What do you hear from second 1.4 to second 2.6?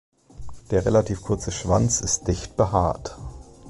Schwanz ist dicht